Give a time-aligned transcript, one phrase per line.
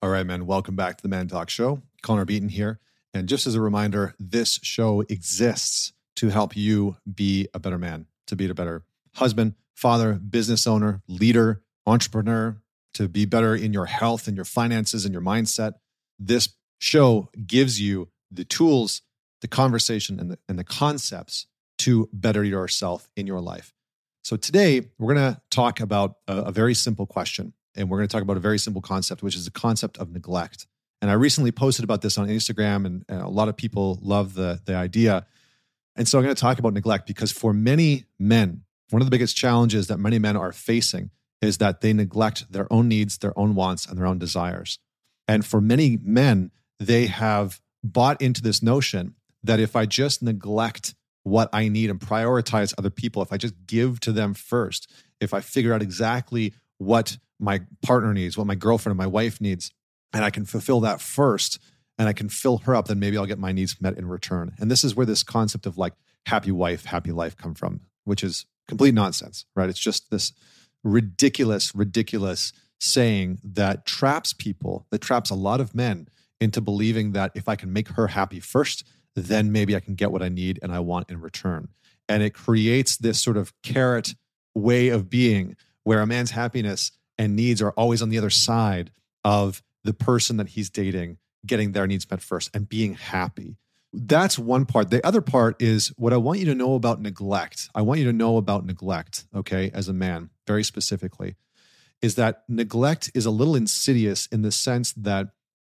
[0.00, 0.46] All right, man.
[0.46, 1.82] Welcome back to the ManTalks Show.
[2.02, 2.78] Connor Beaton here.
[3.12, 8.06] And just as a reminder, this show exists to help you be a better man,
[8.28, 8.84] to be a better
[9.16, 12.62] husband, father, business owner, leader, entrepreneur,
[12.94, 15.72] to be better in your health and your finances and your mindset.
[16.16, 19.02] This show gives you the tools,
[19.40, 21.46] the conversation, and the, and the concepts
[21.78, 23.74] to better yourself in your life.
[24.22, 28.08] So today, we're going to talk about a, a very simple question and we're going
[28.08, 30.66] to talk about a very simple concept, which is the concept of neglect.
[31.00, 34.34] And I recently posted about this on Instagram, and, and a lot of people love
[34.34, 35.26] the, the idea.
[35.94, 39.10] And so I'm going to talk about neglect because for many men, one of the
[39.10, 41.10] biggest challenges that many men are facing
[41.40, 44.80] is that they neglect their own needs, their own wants, and their own desires.
[45.28, 50.94] And for many men, they have bought into this notion that if I just neglect
[51.22, 54.90] what I need and prioritize other people, if I just give to them first,
[55.20, 59.40] if I figure out exactly what my partner needs, what my girlfriend and my wife
[59.40, 59.72] needs,
[60.12, 61.58] and I can fulfill that first
[61.98, 64.52] and I can fill her up, then maybe I'll get my needs met in return.
[64.58, 65.94] And this is where this concept of like
[66.26, 69.68] happy wife, happy life come from, which is complete nonsense, right?
[69.68, 70.32] It's just this
[70.84, 76.08] ridiculous, ridiculous saying that traps people, that traps a lot of men
[76.40, 78.84] into believing that if I can make her happy first,
[79.16, 81.68] then maybe I can get what I need and I want in return.
[82.08, 84.14] And it creates this sort of carrot
[84.54, 88.90] way of being where a man's happiness and needs are always on the other side
[89.24, 93.56] of the person that he's dating getting their needs met first and being happy.
[93.92, 94.90] That's one part.
[94.90, 97.70] The other part is what I want you to know about neglect.
[97.74, 101.36] I want you to know about neglect, okay, as a man, very specifically,
[102.02, 105.28] is that neglect is a little insidious in the sense that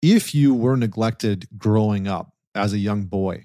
[0.00, 3.44] if you were neglected growing up as a young boy,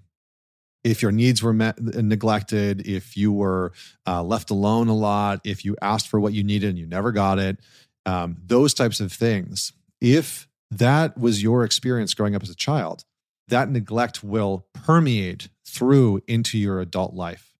[0.84, 3.72] if your needs were met, neglected, if you were
[4.06, 7.12] uh, left alone a lot, if you asked for what you needed and you never
[7.12, 7.60] got it,
[8.06, 9.72] um, those types of things.
[10.02, 13.06] If that was your experience growing up as a child,
[13.48, 17.54] that neglect will permeate through into your adult life.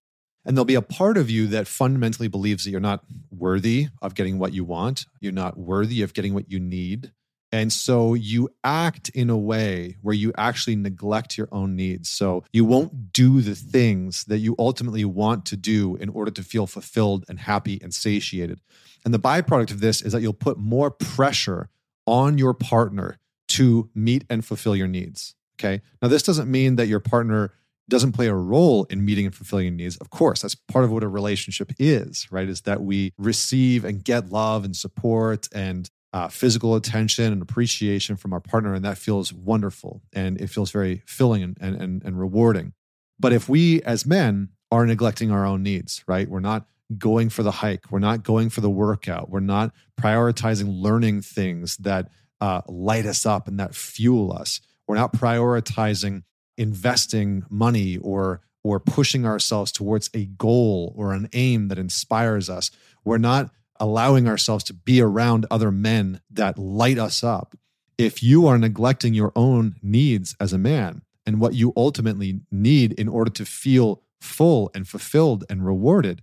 [0.44, 4.14] And there'll be a part of you that fundamentally believes that you're not worthy of
[4.14, 5.06] getting what you want.
[5.20, 7.12] You're not worthy of getting what you need.
[7.54, 12.10] And so you act in a way where you actually neglect your own needs.
[12.10, 16.42] So you won't do the things that you ultimately want to do in order to
[16.42, 18.60] feel fulfilled and happy and satiated.
[19.04, 21.68] And the byproduct of this is that you'll put more pressure
[22.06, 23.18] on your partner
[23.50, 25.36] to meet and fulfill your needs.
[25.56, 25.80] Okay.
[26.02, 27.52] Now, this doesn't mean that your partner
[27.88, 29.96] doesn't play a role in meeting and fulfilling your needs.
[29.98, 32.48] Of course, that's part of what a relationship is, right?
[32.48, 38.16] Is that we receive and get love and support and uh, physical attention and appreciation
[38.16, 42.18] from our partner, and that feels wonderful and it feels very filling and, and, and
[42.20, 42.72] rewarding.
[43.18, 46.28] But if we as men are neglecting our own needs, right?
[46.28, 46.66] We're not
[46.96, 51.76] going for the hike, we're not going for the workout, we're not prioritizing learning things
[51.78, 52.10] that
[52.40, 54.60] uh, light us up and that fuel us.
[54.86, 56.22] We're not prioritizing
[56.56, 62.70] investing money or or pushing ourselves towards a goal or an aim that inspires us.
[63.04, 63.50] We're not
[63.80, 67.56] allowing ourselves to be around other men that light us up,
[67.98, 72.92] if you are neglecting your own needs as a man and what you ultimately need
[72.92, 76.22] in order to feel full and fulfilled and rewarded,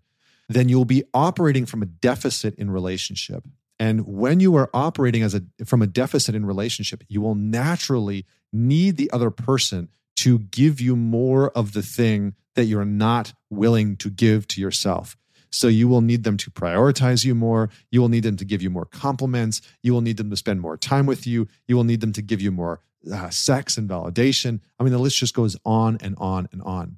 [0.50, 3.48] then you'll be operating from a deficit in relationship.
[3.80, 8.26] And when you are operating as a from a deficit in relationship, you will naturally
[8.54, 13.96] need the other person to give you more of the thing that you're not willing
[13.98, 15.18] to give to yourself.
[15.52, 17.70] So you will need them to prioritize you more.
[17.92, 19.62] You will need them to give you more compliments.
[19.84, 21.48] You will need them to spend more time with you.
[21.68, 22.80] You will need them to give you more
[23.12, 24.62] uh, sex and validation.
[24.80, 26.98] I mean, the list just goes on and on and on.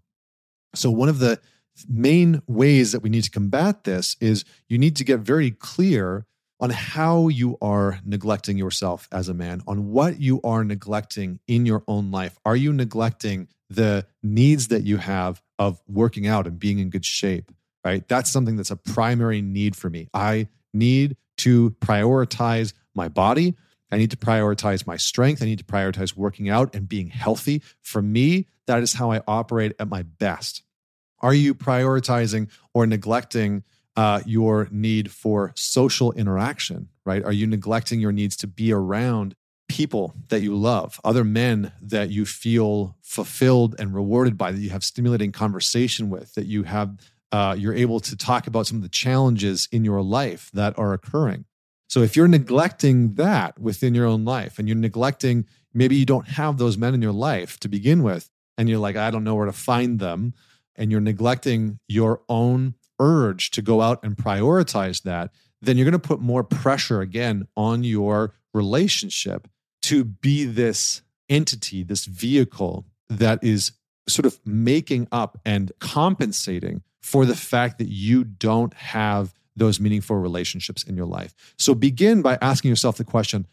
[0.75, 1.40] So, one of the
[1.88, 6.25] main ways that we need to combat this is you need to get very clear
[6.59, 11.66] on how you are neglecting yourself as a man, on what you are neglecting in
[11.66, 12.40] your own life.
[12.46, 17.06] Are you neglecting the needs that you have of working out and being in good
[17.06, 17.52] shape?
[17.83, 18.07] Right?
[18.07, 20.09] That's something that's a primary need for me.
[20.13, 23.55] I need to prioritize my body.
[23.91, 25.41] I need to prioritize my strength.
[25.41, 27.61] I need to prioritize working out and being healthy.
[27.81, 30.63] For me, that is how I operate at my best.
[31.19, 33.63] Are you prioritizing or neglecting
[33.96, 37.23] uh, your need for social interaction, right?
[37.23, 39.35] Are you neglecting your needs to be around
[39.69, 44.69] people that you love, other men that you feel fulfilled and rewarded by, that you
[44.69, 46.97] have stimulating conversation with, that you have
[47.34, 50.94] uh, you're able to talk about some of the challenges in your life that are
[50.94, 51.46] occurring.
[51.90, 56.28] So if you're neglecting that within your own life and you're neglecting, maybe you don't
[56.28, 59.34] have those men in your life to begin with, and you're like, I don't know
[59.34, 60.35] where to find them,
[60.76, 66.00] and you're neglecting your own urge to go out and prioritize that, then you're going
[66.00, 69.47] to put more pressure again on your relationship
[69.82, 73.72] to be this entity, this vehicle that is
[74.08, 80.16] sort of making up and compensating for the fact that you don't have those meaningful
[80.16, 81.35] relationships in your life.
[81.59, 83.46] So begin by asking yourself the question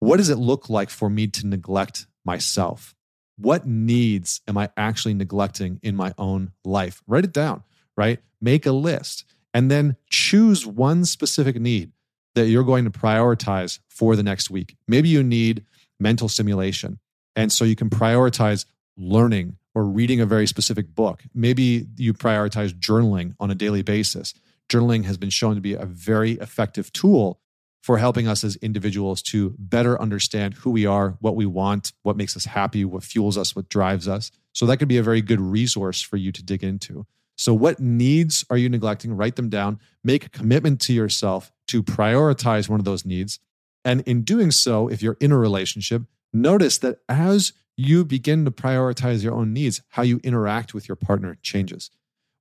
[0.00, 2.94] what does it look like for me to neglect myself?
[3.36, 7.02] What needs am I actually neglecting in my own life?
[7.06, 7.64] Write it down,
[7.96, 8.20] right?
[8.40, 11.92] Make a list and then choose one specific need
[12.36, 14.76] that you're going to prioritize for the next week.
[14.86, 15.64] Maybe you need
[15.98, 17.00] mental stimulation.
[17.34, 18.66] And so you can prioritize
[18.96, 21.22] learning or reading a very specific book.
[21.34, 24.34] Maybe you prioritize journaling on a daily basis.
[24.68, 27.40] Journaling has been shown to be a very effective tool
[27.82, 32.16] for helping us as individuals to better understand who we are, what we want, what
[32.16, 34.30] makes us happy, what fuels us, what drives us.
[34.52, 37.06] So that could be a very good resource for you to dig into.
[37.36, 39.16] So, what needs are you neglecting?
[39.16, 39.78] Write them down.
[40.02, 43.38] Make a commitment to yourself to prioritize one of those needs.
[43.84, 48.50] And in doing so, if you're in a relationship, notice that as you begin to
[48.50, 51.90] prioritize your own needs, how you interact with your partner changes.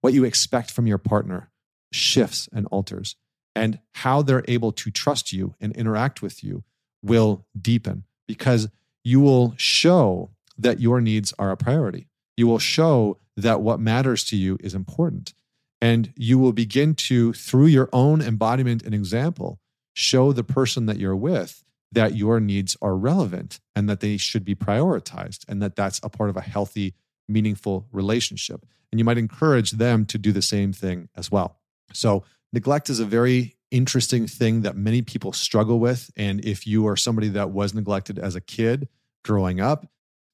[0.02, 1.52] What you expect from your partner
[1.94, 3.16] shifts and alters.
[3.56, 6.64] And how they're able to trust you and interact with you
[7.04, 8.68] will deepen because
[9.04, 12.08] you will show that your needs are a priority.
[12.36, 15.36] You will show that what matters to you is important.
[15.80, 19.60] And you will begin to, through your own embodiment and example,
[19.94, 24.44] show the person that you're with that your needs are relevant and that they should
[24.44, 26.94] be prioritized and that that's a part of a healthy,
[27.28, 28.66] meaningful relationship.
[28.92, 31.60] And you might encourage them to do the same thing as well.
[31.94, 32.24] So,
[32.54, 36.10] neglect is a very interesting thing that many people struggle with.
[36.16, 38.88] And if you are somebody that was neglected as a kid
[39.24, 39.86] growing up,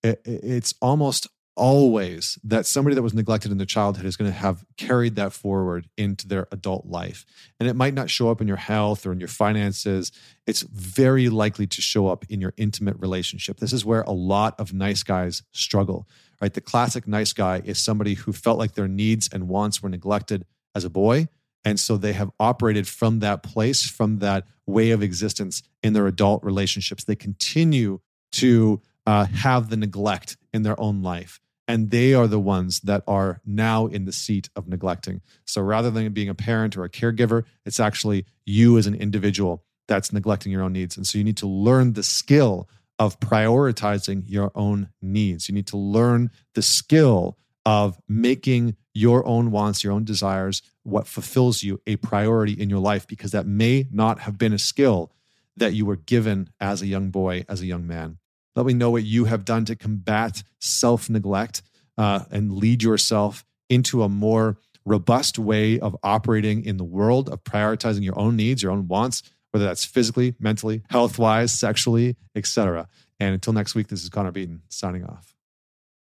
[0.03, 4.65] it's almost always that somebody that was neglected in their childhood is going to have
[4.77, 7.25] carried that forward into their adult life.
[7.59, 10.11] And it might not show up in your health or in your finances.
[10.47, 13.59] It's very likely to show up in your intimate relationship.
[13.59, 16.07] This is where a lot of nice guys struggle,
[16.41, 16.53] right?
[16.53, 20.45] The classic nice guy is somebody who felt like their needs and wants were neglected
[20.75, 21.27] as a boy.
[21.65, 26.07] And so they have operated from that place, from that way of existence in their
[26.07, 27.03] adult relationships.
[27.03, 27.99] They continue
[28.33, 31.39] to uh, have the neglect in their own life.
[31.67, 35.21] And they are the ones that are now in the seat of neglecting.
[35.45, 39.63] So rather than being a parent or a caregiver, it's actually you as an individual
[39.87, 40.97] that's neglecting your own needs.
[40.97, 42.67] And so you need to learn the skill
[42.99, 45.47] of prioritizing your own needs.
[45.47, 51.07] You need to learn the skill of making your own wants, your own desires, what
[51.07, 55.11] fulfills you a priority in your life, because that may not have been a skill
[55.55, 58.17] that you were given as a young boy, as a young man.
[58.55, 61.61] Let me know what you have done to combat self neglect
[61.97, 67.43] uh, and lead yourself into a more robust way of operating in the world, of
[67.43, 72.87] prioritizing your own needs, your own wants, whether that's physically, mentally, health wise, sexually, etc.
[73.19, 75.32] And until next week, this is Connor Beaton signing off.